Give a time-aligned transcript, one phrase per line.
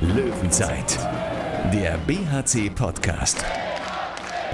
[0.00, 0.98] Löwenzeit,
[1.72, 3.44] der BHC-Podcast.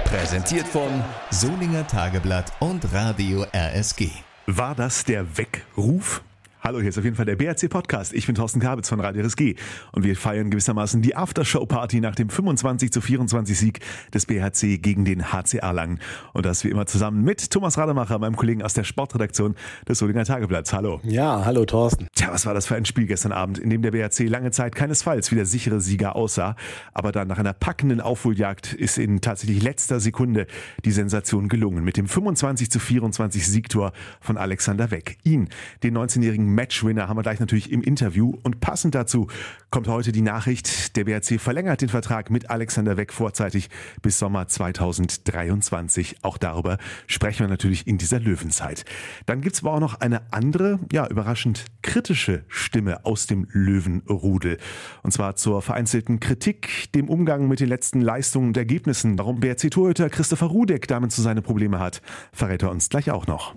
[0.05, 4.09] Präsentiert von Solinger Tageblatt und Radio RSG.
[4.47, 6.23] War das der Weckruf?
[6.61, 8.13] Hallo, hier ist auf jeden Fall der BRC Podcast.
[8.13, 9.55] Ich bin Thorsten Kabitz von Radio RSG
[9.93, 13.79] und wir feiern gewissermaßen die Aftershow-Party nach dem 25 zu 24 Sieg
[14.13, 15.99] des BHC gegen den HC Erlangen.
[16.33, 19.55] Und das wie immer zusammen mit Thomas Rademacher, meinem Kollegen aus der Sportredaktion
[19.87, 20.73] des Solinger Tageblatts.
[20.73, 20.99] Hallo.
[21.03, 22.07] Ja, hallo Thorsten.
[22.13, 24.75] Tja, was war das für ein Spiel gestern Abend, in dem der BHC lange Zeit
[24.75, 26.57] keinesfalls wie der sichere Sieger aussah,
[26.93, 30.45] aber dann nach einer packenden Aufholjagd ist in tatsächlich letzter Sekunde
[30.83, 35.17] die Sensation gelungen mit dem 25 zu 24 Siegtor von Alexander Weck.
[35.23, 35.47] Ihn,
[35.83, 38.33] den 19-jährigen Matchwinner haben wir gleich natürlich im Interview.
[38.43, 39.27] Und passend dazu
[39.69, 43.69] kommt heute die Nachricht, der BRC verlängert den Vertrag mit Alexander Weck vorzeitig
[44.01, 46.17] bis Sommer 2023.
[46.23, 46.77] Auch darüber
[47.07, 48.85] sprechen wir natürlich in dieser Löwenzeit.
[49.25, 54.57] Dann gibt's aber auch noch eine andere, ja, überraschend kritische Stimme aus dem Löwenrudel.
[55.03, 59.17] Und zwar zur vereinzelten Kritik, dem Umgang mit den letzten Leistungen und Ergebnissen.
[59.17, 62.01] Warum BRC-Torhüter Christopher Rudek damit so seine Probleme hat,
[62.33, 63.55] verrät er uns gleich auch noch.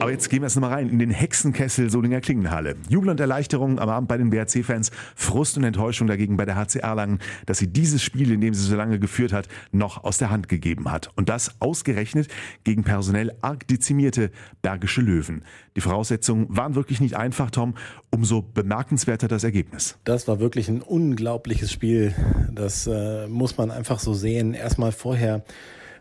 [0.00, 2.76] Aber jetzt gehen wir erst mal rein in den Hexenkessel Solinger Klingenhalle.
[2.88, 6.78] Jubel und Erleichterung am Abend bei den BRC-Fans, Frust und Enttäuschung dagegen bei der HC
[6.78, 10.30] Erlangen, dass sie dieses Spiel, in dem sie so lange geführt hat, noch aus der
[10.30, 11.10] Hand gegeben hat.
[11.16, 12.28] Und das ausgerechnet
[12.64, 14.30] gegen personell arg dezimierte
[14.62, 15.44] Bergische Löwen.
[15.76, 17.74] Die Voraussetzungen waren wirklich nicht einfach, Tom.
[18.10, 19.98] Umso bemerkenswerter das Ergebnis.
[20.04, 22.14] Das war wirklich ein unglaubliches Spiel.
[22.50, 24.54] Das äh, muss man einfach so sehen.
[24.54, 25.44] Erstmal vorher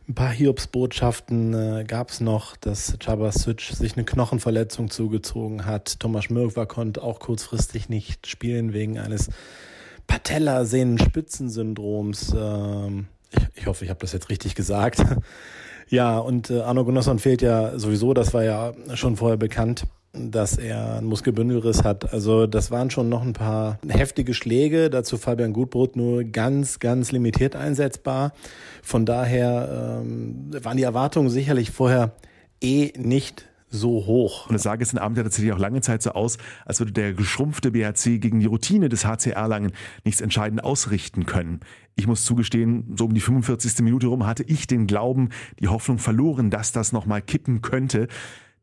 [0.10, 6.00] ein paar Hiobsbotschaften äh, gab es noch, dass Chabasic sich eine Knochenverletzung zugezogen hat.
[6.00, 9.30] Thomas Mirkwa konnte auch kurzfristig nicht spielen wegen eines
[10.08, 12.34] Patellasehnenspitzensyndroms.
[12.36, 15.06] Ähm, ich, ich hoffe, ich habe das jetzt richtig gesagt.
[15.90, 20.58] ja, und äh, Arno Gunnarsson fehlt ja sowieso, das war ja schon vorher bekannt dass
[20.58, 22.14] er einen Muskelbündelriss hat.
[22.14, 24.90] Also das waren schon noch ein paar heftige Schläge.
[24.90, 28.34] Dazu Fabian Gutbrot nur ganz, ganz limitiert einsetzbar.
[28.82, 32.14] Von daher ähm, waren die Erwartungen sicherlich vorher
[32.62, 34.48] eh nicht so hoch.
[34.48, 37.14] Und das sah gestern Abend ja tatsächlich auch lange Zeit so aus, als würde der
[37.14, 41.60] geschrumpfte BHC gegen die Routine des HC Erlangen nichts entscheidend ausrichten können.
[41.96, 43.84] Ich muss zugestehen, so um die 45.
[43.84, 48.08] Minute rum hatte ich den Glauben, die Hoffnung verloren, dass das nochmal kippen könnte.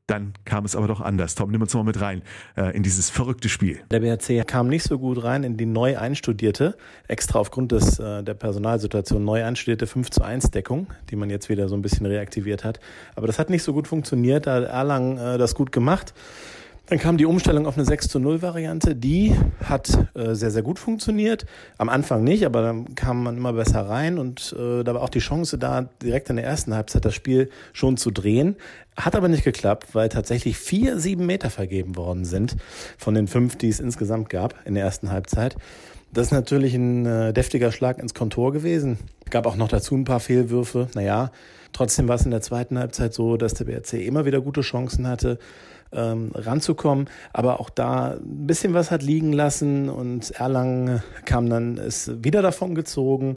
[0.07, 1.35] Dann kam es aber doch anders.
[1.35, 2.23] Tom, nimm uns mal mit rein
[2.57, 3.81] äh, in dieses verrückte Spiel.
[3.91, 6.77] Der BHC kam nicht so gut rein in die neu einstudierte,
[7.09, 11.49] extra aufgrund des, äh, der Personalsituation neu einstudierte 5 zu 1 Deckung, die man jetzt
[11.49, 12.79] wieder so ein bisschen reaktiviert hat.
[13.17, 14.47] Aber das hat nicht so gut funktioniert.
[14.47, 16.15] Da hat Erlang äh, das gut gemacht.
[16.89, 18.95] Dann kam die Umstellung auf eine 6 zu 0 Variante.
[18.95, 21.45] Die hat äh, sehr, sehr gut funktioniert.
[21.79, 25.09] Am Anfang nicht, aber dann kam man immer besser rein und äh, da war auch
[25.09, 28.55] die Chance da, direkt in der ersten Halbzeit das Spiel schon zu drehen.
[28.97, 32.57] Hat aber nicht geklappt, weil tatsächlich vier, sieben Meter vergeben worden sind
[32.99, 35.57] von den fünf, die es insgesamt gab in der ersten Halbzeit.
[36.13, 38.99] Das ist natürlich ein äh, deftiger Schlag ins Kontor gewesen.
[39.29, 40.87] Gab auch noch dazu ein paar Fehlwürfe.
[40.95, 41.33] Naja,
[41.73, 45.09] trotzdem war es in der zweiten Halbzeit so, dass der BRC immer wieder gute Chancen
[45.09, 45.41] hatte
[45.93, 47.09] ähm, ranzukommen.
[47.33, 52.43] Aber auch da ein bisschen was hat liegen lassen und Erlangen kam dann, ist wieder
[52.43, 53.37] davon gezogen.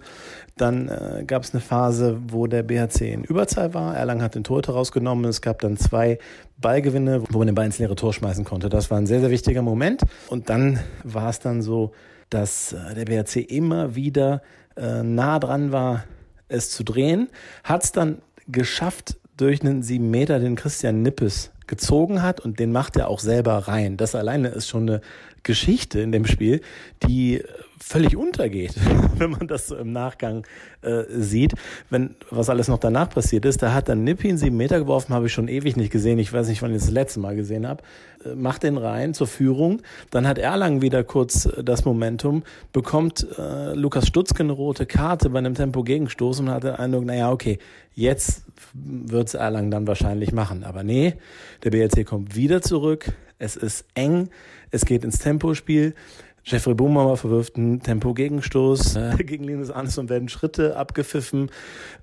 [0.58, 3.96] Dann äh, gab es eine Phase, wo der BHC in Überzahl war.
[3.96, 5.26] Erlangen hat den Torhüter rausgenommen.
[5.26, 6.20] Es gab dann zwei
[6.58, 8.70] Ballgewinne, wo man den Ball ins leere Tor schmeißen konnte.
[8.70, 10.02] Das war ein sehr, sehr wichtiger Moment.
[10.30, 11.92] Und dann war es dann so,
[12.30, 14.42] dass äh, der BHC immer wieder
[14.76, 16.04] äh, nah dran war,
[16.48, 17.30] es zu drehen.
[17.64, 22.72] Hat es dann geschafft, durch einen sieben Meter den Christian Nippes gezogen hat und den
[22.72, 23.96] macht er auch selber rein.
[23.96, 25.02] Das alleine ist schon eine
[25.44, 26.62] Geschichte in dem Spiel,
[27.08, 27.44] die
[27.82, 28.74] völlig untergeht,
[29.18, 30.46] wenn man das so im Nachgang
[30.82, 31.54] äh, sieht.
[31.90, 35.14] Wenn was alles noch danach passiert ist, da hat dann Nippi einen sieben Meter geworfen,
[35.14, 36.20] habe ich schon ewig nicht gesehen.
[36.20, 37.84] Ich weiß nicht, wann ich das letzte Mal gesehen habe.
[38.26, 39.82] Äh, macht den rein zur Führung.
[40.12, 45.30] Dann hat Erlang wieder kurz äh, das Momentum, bekommt äh, Lukas Stutzke eine rote Karte
[45.30, 47.60] bei einem Tempo-Gegenstoß und hat den Eindruck, naja, okay,
[47.94, 50.64] jetzt wird's Erlang dann wahrscheinlich machen.
[50.64, 51.16] Aber nee,
[51.64, 53.14] der BLC kommt wieder zurück.
[53.38, 54.30] Es ist eng.
[54.72, 55.96] Es geht ins Tempospiel.
[56.44, 61.52] Jeffrey Bumauer verwirft einen Tempo-Gegenstoß äh, gegen Linus Arnes und werden Schritte abgepfiffen.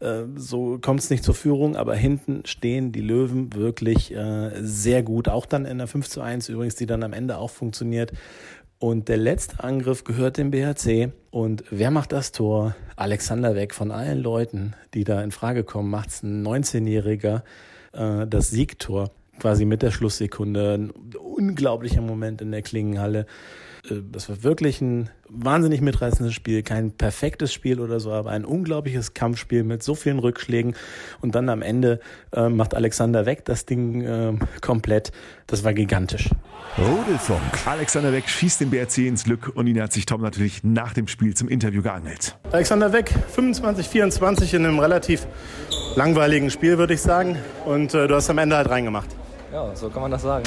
[0.01, 5.03] Äh, so kommt es nicht zur Führung, aber hinten stehen die Löwen wirklich äh, sehr
[5.03, 5.29] gut.
[5.29, 8.13] Auch dann in der 5 zu 1 übrigens, die dann am Ende auch funktioniert.
[8.79, 11.11] Und der letzte Angriff gehört dem BHC.
[11.31, 12.77] Und wer macht das Tor?
[12.95, 13.75] Alexander Weg.
[13.75, 17.43] Von allen Leuten, die da in Frage kommen, macht es ein 19-Jähriger
[17.93, 20.75] äh, das Siegtor quasi mit der Schlusssekunde.
[20.75, 23.27] Ein unglaublicher Moment in der Klingenhalle.
[23.91, 28.45] Äh, das war wirklich ein wahnsinnig mitreißendes Spiel, kein perfektes Spiel oder so, aber ein
[28.45, 30.75] unglaubliches Kampfspiel mit so vielen Rückschlägen.
[31.21, 32.01] Und dann am Ende
[32.33, 35.13] äh, macht Alexander Weg das Ding äh, komplett.
[35.47, 36.31] Das war gigantisch.
[36.79, 37.41] Rudelfunk.
[37.67, 41.09] Alexander Weg schießt den BRC ins Glück und ihn hat sich Tom natürlich nach dem
[41.09, 42.37] Spiel zum Interview geangelt.
[42.53, 45.27] Alexander Weg, 25, 24 in einem relativ
[45.97, 47.39] langweiligen Spiel, würde ich sagen.
[47.65, 49.09] Und äh, du hast am Ende halt reingemacht.
[49.53, 50.45] Ja, so kann man das sagen.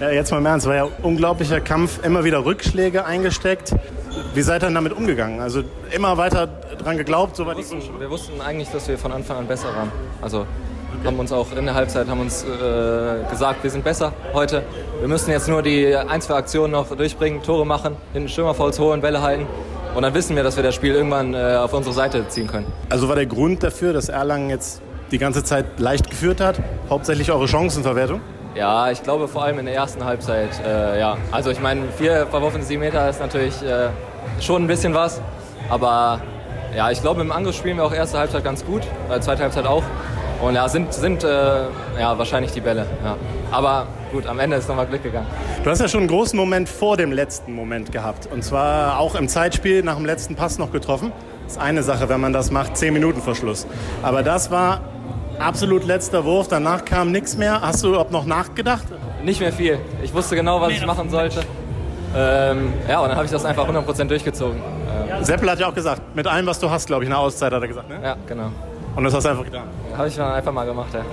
[0.00, 0.06] Ja.
[0.06, 3.74] ja, jetzt mal im Ernst, war ja unglaublicher Kampf, immer wieder Rückschläge eingesteckt.
[4.34, 5.40] Wie seid ihr denn damit umgegangen?
[5.40, 7.36] Also immer weiter dran geglaubt?
[7.36, 9.90] So wir, wussten, wir wussten eigentlich, dass wir von Anfang an besser waren.
[10.20, 10.46] Also
[11.04, 14.62] haben uns auch in der Halbzeit haben uns äh, gesagt, wir sind besser heute.
[14.98, 19.00] Wir müssen jetzt nur die ein, zwei Aktionen noch durchbringen, Tore machen, hinten Stürmerfouls holen,
[19.00, 19.46] Bälle halten.
[19.94, 22.66] Und dann wissen wir, dass wir das Spiel irgendwann äh, auf unsere Seite ziehen können.
[22.88, 26.60] Also war der Grund dafür, dass Erlangen jetzt die ganze Zeit leicht geführt hat?
[26.90, 28.20] Hauptsächlich eure Chancenverwertung?
[28.54, 30.50] Ja, ich glaube vor allem in der ersten Halbzeit.
[30.66, 33.88] Äh, ja, also ich meine, vier verworfene sieben Meter ist natürlich äh,
[34.40, 35.20] schon ein bisschen was,
[35.68, 36.20] aber
[36.76, 39.66] ja, ich glaube im Angriff spielen wir auch erste Halbzeit ganz gut, äh, zweite Halbzeit
[39.66, 39.84] auch.
[40.40, 41.28] Und ja, sind, sind äh,
[41.98, 42.86] ja, wahrscheinlich die Bälle.
[43.04, 43.16] Ja.
[43.50, 45.26] Aber gut, am Ende ist nochmal Glück gegangen.
[45.64, 48.28] Du hast ja schon einen großen Moment vor dem letzten Moment gehabt.
[48.32, 51.12] Und zwar auch im Zeitspiel nach dem letzten Pass noch getroffen.
[51.44, 53.66] Das ist eine Sache, wenn man das macht, 10 Minuten Verschluss.
[54.02, 54.82] Aber das war
[55.38, 57.60] absolut letzter Wurf, danach kam nichts mehr.
[57.60, 58.84] Hast du überhaupt noch nachgedacht?
[59.24, 59.78] Nicht mehr viel.
[60.02, 61.40] Ich wusste genau, was ich machen sollte.
[62.16, 64.56] Ähm, ja, und dann habe ich das einfach 100% durchgezogen.
[64.58, 65.24] Ähm.
[65.24, 67.60] Seppel hat ja auch gesagt, mit allem, was du hast, glaube ich, eine Auszeit, hat
[67.60, 67.88] er gesagt.
[67.88, 68.00] Ne?
[68.02, 68.50] Ja, genau.
[68.96, 69.68] Und das hast du einfach getan?
[69.96, 71.04] Habe ich dann einfach mal gemacht, ja.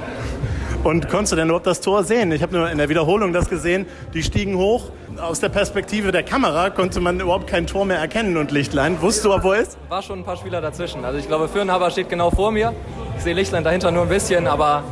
[0.83, 2.31] Und konntest du denn überhaupt das Tor sehen?
[2.31, 3.87] Ich habe nur in der Wiederholung das gesehen.
[4.13, 4.91] Die stiegen hoch.
[5.19, 9.01] Aus der Perspektive der Kamera konnte man überhaupt kein Tor mehr erkennen und Lichtlein.
[9.01, 9.77] Wusstest du, wo er ist?
[9.89, 11.03] War schon ein paar Spieler dazwischen.
[11.03, 12.73] Also ich glaube, Fürnhaber steht genau vor mir.
[13.17, 14.83] Ich sehe Lichtlein dahinter nur ein bisschen, aber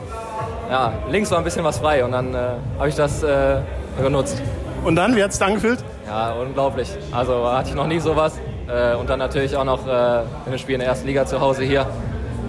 [0.69, 2.37] ja, links war ein bisschen was frei und dann äh,
[2.77, 3.57] habe ich das äh,
[4.01, 4.41] genutzt.
[4.83, 5.79] Und dann, wie hat es dann angefühlt?
[6.07, 6.89] Ja, unglaublich.
[7.11, 8.39] Also hatte ich noch nie sowas.
[8.67, 11.39] Äh, und dann natürlich auch noch äh, in dem Spiel in der ersten Liga zu
[11.39, 11.85] Hause hier.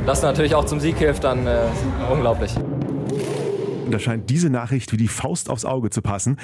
[0.06, 1.58] Das natürlich auch zum Sieg hilft, dann äh,
[2.10, 2.54] unglaublich.
[3.94, 6.36] Da scheint diese Nachricht wie die Faust aufs Auge zu passen.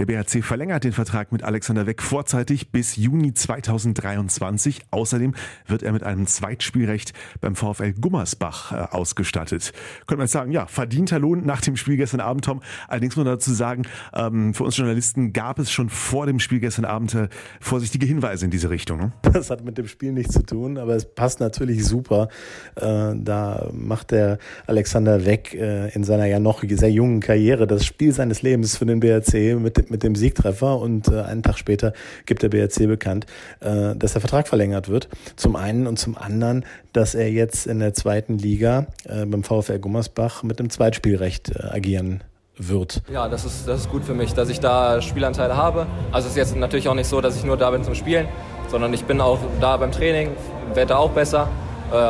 [0.00, 4.82] Der BHC verlängert den Vertrag mit Alexander Weck vorzeitig bis Juni 2023.
[4.90, 5.34] Außerdem
[5.66, 9.72] wird er mit einem Zweitspielrecht beim VfL Gummersbach äh, ausgestattet.
[10.06, 12.62] Könnte man jetzt sagen, ja, verdienter Lohn nach dem Spiel gestern Abend, Tom.
[12.88, 16.58] Allerdings muss man dazu sagen, ähm, für uns Journalisten gab es schon vor dem Spiel
[16.58, 17.28] gestern Abend äh,
[17.60, 18.98] vorsichtige Hinweise in diese Richtung.
[18.98, 19.12] Ne?
[19.22, 22.28] Das hat mit dem Spiel nichts zu tun, aber es passt natürlich super.
[22.74, 28.12] Äh, da macht der Alexander Weck in seiner ja noch sehr jungen Karriere das Spiel
[28.12, 31.92] seines Lebens für den BRC mit mit dem Siegtreffer und äh, einen Tag später
[32.26, 33.26] gibt der BRC bekannt,
[33.60, 35.08] äh, dass der Vertrag verlängert wird.
[35.36, 39.78] Zum einen und zum anderen, dass er jetzt in der zweiten Liga äh, beim VfL
[39.78, 42.22] Gummersbach mit dem Zweitspielrecht äh, agieren
[42.56, 43.02] wird.
[43.12, 45.86] Ja, das ist, das ist gut für mich, dass ich da Spielanteile habe.
[46.10, 48.26] Also es ist jetzt natürlich auch nicht so, dass ich nur da bin zum Spielen,
[48.68, 50.30] sondern ich bin auch da beim Training,
[50.74, 51.48] werde auch besser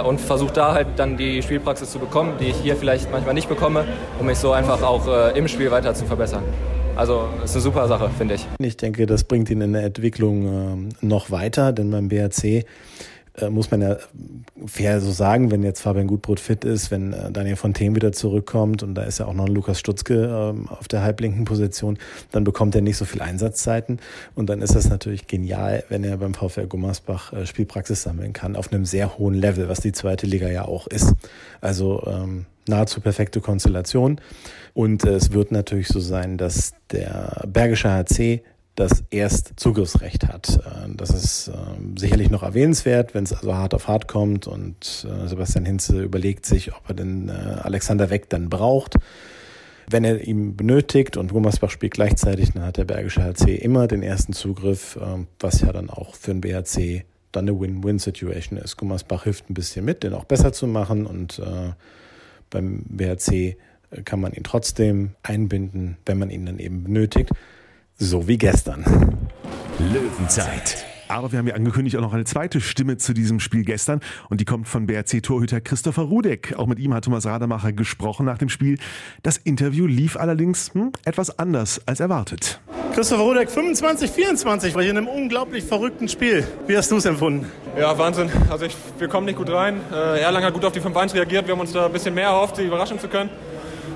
[0.06, 3.48] und versuche da halt dann die Spielpraxis zu bekommen, die ich hier vielleicht manchmal nicht
[3.48, 3.84] bekomme,
[4.18, 6.42] um mich so einfach auch äh, im Spiel weiter zu verbessern.
[6.96, 8.46] Also ist eine super Sache, finde ich.
[8.58, 12.64] Ich denke, das bringt ihn in der Entwicklung ähm, noch weiter, denn beim BRC
[13.40, 13.96] äh, muss man ja
[14.66, 18.82] fair so sagen, wenn jetzt Fabian Gutbrot fit ist, wenn äh, Daniel Fontaine wieder zurückkommt
[18.82, 21.98] und da ist ja auch noch Lukas Stutzke ähm, auf der halblinken Position,
[22.30, 24.00] dann bekommt er nicht so viel Einsatzzeiten
[24.34, 28.56] und dann ist das natürlich genial, wenn er beim VfL Gummersbach äh, Spielpraxis sammeln kann
[28.56, 31.14] auf einem sehr hohen Level, was die zweite Liga ja auch ist.
[31.60, 34.20] Also ähm, nahezu perfekte Konstellation.
[34.74, 38.42] Und es wird natürlich so sein, dass der Bergische HC
[38.78, 40.60] das Erstzugriffsrecht hat.
[40.64, 45.04] Äh, das ist ähm, sicherlich noch erwähnenswert, wenn es also hart auf hart kommt und
[45.08, 48.94] äh, Sebastian Hinze überlegt sich, ob er den äh, Alexander Weck dann braucht.
[49.90, 54.02] Wenn er ihn benötigt und Gummersbach spielt gleichzeitig, dann hat der Bergische HC immer den
[54.02, 58.76] ersten Zugriff, ähm, was ja dann auch für den BHC dann eine Win-Win-Situation ist.
[58.76, 61.42] Gummersbach hilft ein bisschen mit, den auch besser zu machen und
[62.48, 63.58] beim BHC
[64.06, 67.30] kann man ihn trotzdem einbinden, wenn man ihn dann eben benötigt.
[68.00, 68.84] So wie gestern.
[69.80, 70.86] Löwenzeit.
[71.08, 73.98] Aber wir haben ja angekündigt auch noch eine zweite Stimme zu diesem Spiel gestern
[74.30, 76.54] und die kommt von BRC-Torhüter Christopher Rudek.
[76.56, 78.78] Auch mit ihm hat Thomas Rademacher gesprochen nach dem Spiel.
[79.24, 82.60] Das Interview lief allerdings hm, etwas anders als erwartet.
[82.94, 86.46] Christopher Rudek, 25, 24, war hier in einem unglaublich verrückten Spiel.
[86.68, 87.46] Wie hast du es empfunden?
[87.76, 88.30] Ja, Wahnsinn.
[88.48, 89.80] Also ich, wir kommen nicht gut rein.
[89.92, 91.48] Äh, Erlangen hat gut auf die 5-1 reagiert.
[91.48, 93.30] Wir haben uns da ein bisschen mehr erhofft, die überraschen zu können.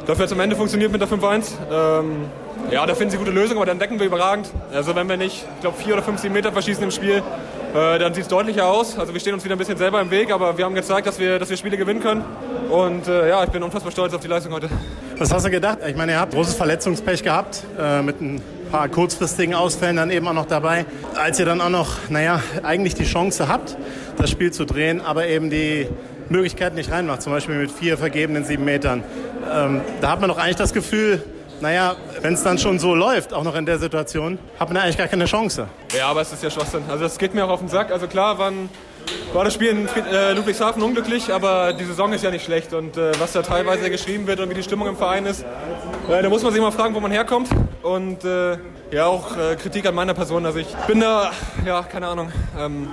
[0.06, 1.52] Dafür hat es am Ende funktioniert mit der 5-1.
[1.70, 2.26] Ähm,
[2.70, 4.50] ja, da finden sie gute Lösungen, aber dann decken wir überragend.
[4.72, 7.22] Also wenn wir nicht, ich glaube, vier oder 15 Meter verschießen im Spiel,
[7.75, 8.99] äh, dann sieht es deutlicher aus.
[8.99, 11.18] Also wir stehen uns wieder ein bisschen selber im Weg, aber wir haben gezeigt, dass
[11.18, 12.25] wir, dass wir Spiele gewinnen können.
[12.70, 14.68] Und äh, ja, ich bin unfassbar stolz auf die Leistung heute.
[15.18, 15.78] Was hast du gedacht?
[15.87, 20.26] Ich meine, ihr habt großes Verletzungspech gehabt äh, mit einem paar kurzfristigen Ausfällen dann eben
[20.26, 20.87] auch noch dabei.
[21.14, 23.76] Als ihr dann auch noch, naja, eigentlich die Chance habt,
[24.16, 25.87] das Spiel zu drehen, aber eben die
[26.30, 29.04] Möglichkeit nicht reinmacht, zum Beispiel mit vier vergebenen sieben Metern.
[29.50, 31.22] Ähm, da hat man doch eigentlich das Gefühl,
[31.61, 34.99] naja, wenn es dann schon so läuft, auch noch in der Situation, hat man eigentlich
[34.99, 35.68] gar keine Chance.
[35.96, 36.82] Ja, aber es ist ja Schwachsinn.
[36.88, 37.92] Also das geht mir auch auf den Sack.
[37.92, 38.68] Also klar waren,
[39.32, 42.72] war das Spiel in äh, Ludwigshafen unglücklich, aber die Saison ist ja nicht schlecht.
[42.72, 45.44] Und äh, was da teilweise geschrieben wird und wie die Stimmung im Verein ist,
[46.11, 47.49] äh, da muss man sich mal fragen, wo man herkommt.
[47.82, 48.58] Und äh,
[48.90, 50.44] ja, auch äh, Kritik an meiner Person.
[50.44, 51.30] Also ich bin da,
[51.64, 52.32] ja, keine Ahnung.
[52.58, 52.88] Ähm,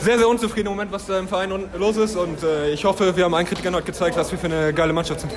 [0.00, 2.16] sehr, sehr unzufrieden im Moment, was da im Verein los ist.
[2.16, 4.92] Und äh, ich hoffe, wir haben allen Kritikern heute gezeigt, was wir für eine geile
[4.92, 5.32] Mannschaft sind.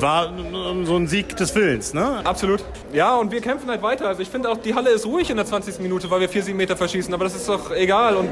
[0.00, 0.32] War
[0.84, 2.20] so ein Sieg des Willens, ne?
[2.24, 2.62] Absolut.
[2.92, 4.08] Ja, und wir kämpfen halt weiter.
[4.08, 5.80] Also ich finde auch, die Halle ist ruhig in der 20.
[5.80, 7.12] Minute, weil wir vier, sieben Meter verschießen.
[7.12, 8.16] Aber das ist doch egal.
[8.16, 8.30] Und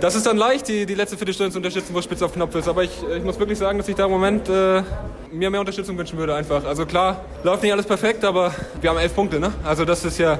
[0.00, 2.68] das ist dann leicht, die, die letzte Viertelstunde zu unterstützen, wo Spitze auf Knopf ist.
[2.68, 4.82] Aber ich, ich muss wirklich sagen, dass ich da im Moment äh,
[5.30, 6.64] mir mehr Unterstützung wünschen würde einfach.
[6.64, 9.52] Also klar, läuft nicht alles perfekt, aber wir haben elf Punkte, ne?
[9.64, 10.38] Also das ist ja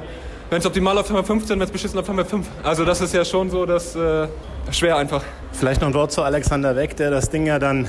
[0.51, 2.47] wenn es optimal läuft, haben wir 15, wenn es beschissen läuft, haben wir 5.
[2.63, 4.27] Also das ist ja schon so, dass äh,
[4.71, 5.23] schwer einfach.
[5.53, 7.89] Vielleicht noch ein Wort zu Alexander Weck, der das Ding ja dann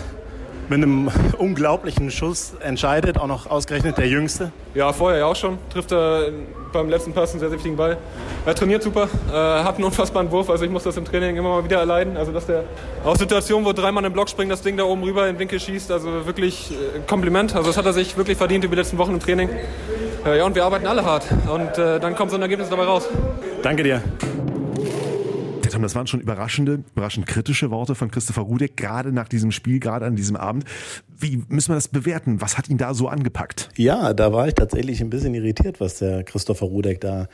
[0.71, 4.51] mit einem unglaublichen Schuss entscheidet, auch noch ausgerechnet der Jüngste.
[4.73, 5.57] Ja, vorher ja auch schon.
[5.71, 6.29] Trifft er
[6.71, 7.97] beim letzten Pass einen sehr, sehr wichtigen Ball.
[8.45, 11.49] Er trainiert super, äh, hat einen unfassbaren Wurf, also ich muss das im Training immer
[11.49, 12.15] mal wieder erleiden.
[12.15, 12.63] Also dass der
[13.03, 15.39] aus Situationen, wo drei Mann im Block springen, das Ding da oben rüber in den
[15.39, 17.53] Winkel schießt, also wirklich äh, Kompliment.
[17.53, 19.49] Also das hat er sich wirklich verdient über die letzten Wochen im Training.
[20.25, 21.25] Äh, ja, und wir arbeiten alle hart.
[21.53, 23.09] Und äh, dann kommt so ein Ergebnis dabei raus.
[23.61, 24.01] Danke dir.
[25.81, 29.79] Tom, das waren schon überraschende, überraschend kritische Worte von Christopher Rudek, gerade nach diesem Spiel,
[29.79, 30.65] gerade an diesem Abend.
[31.17, 32.39] Wie müssen wir das bewerten?
[32.39, 33.69] Was hat ihn da so angepackt?
[33.77, 37.27] Ja, da war ich tatsächlich ein bisschen irritiert, was der Christopher Rudek da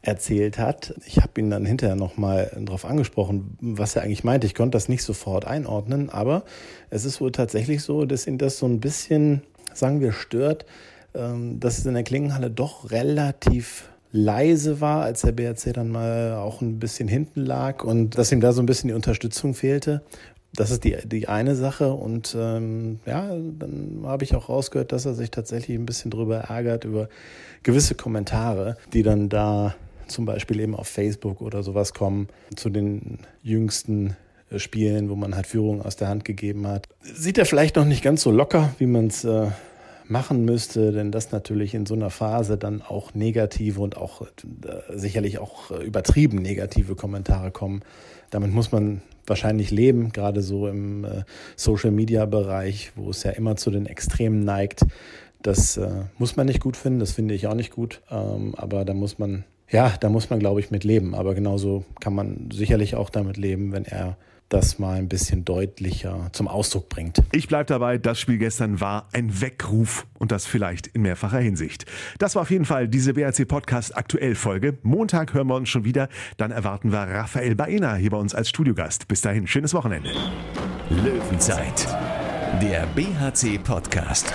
[0.00, 0.94] erzählt hat.
[1.06, 4.48] Ich habe ihn dann hinterher nochmal darauf angesprochen, was er eigentlich meinte.
[4.48, 6.42] Ich konnte das nicht sofort einordnen, aber
[6.90, 9.42] es ist wohl tatsächlich so, dass ihn das so ein bisschen,
[9.74, 10.66] sagen wir, stört,
[11.14, 16.34] ähm, dass es in der Klingenhalle doch relativ leise war, als der BRC dann mal
[16.34, 20.02] auch ein bisschen hinten lag und dass ihm da so ein bisschen die Unterstützung fehlte.
[20.54, 21.94] Das ist die, die eine Sache.
[21.94, 26.36] Und ähm, ja, dann habe ich auch rausgehört, dass er sich tatsächlich ein bisschen drüber
[26.36, 27.08] ärgert, über
[27.62, 29.74] gewisse Kommentare, die dann da
[30.08, 34.14] zum Beispiel eben auf Facebook oder sowas kommen, zu den jüngsten
[34.50, 36.86] äh, Spielen, wo man halt Führung aus der Hand gegeben hat.
[37.00, 39.46] Sieht er vielleicht noch nicht ganz so locker, wie man es äh,
[40.08, 44.26] machen müsste, denn das natürlich in so einer Phase dann auch negative und auch äh,
[44.94, 47.82] sicherlich auch äh, übertrieben negative Kommentare kommen.
[48.30, 51.24] Damit muss man wahrscheinlich leben, gerade so im äh,
[51.56, 54.84] Social-Media-Bereich, wo es ja immer zu den Extremen neigt.
[55.42, 58.84] Das äh, muss man nicht gut finden, das finde ich auch nicht gut, ähm, aber
[58.84, 61.14] da muss man, ja, da muss man, glaube ich, mit leben.
[61.14, 64.16] Aber genauso kann man sicherlich auch damit leben, wenn er
[64.52, 67.22] das mal ein bisschen deutlicher zum Ausdruck bringt.
[67.32, 71.86] Ich bleibe dabei, das Spiel gestern war ein Weckruf und das vielleicht in mehrfacher Hinsicht.
[72.18, 74.76] Das war auf jeden Fall diese BRC Podcast aktuell Folge.
[74.82, 76.08] Montag hören wir uns schon wieder.
[76.36, 79.08] Dann erwarten wir Raphael Baena hier bei uns als Studiogast.
[79.08, 80.10] Bis dahin, schönes Wochenende.
[80.90, 81.88] Löwenzeit,
[82.60, 84.32] der BHC Podcast.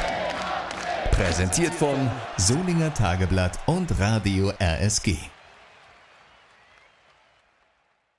[1.12, 1.96] Präsentiert von
[2.38, 5.18] Solinger Tageblatt und Radio RSG.